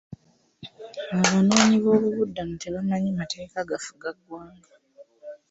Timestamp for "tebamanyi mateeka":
2.63-3.67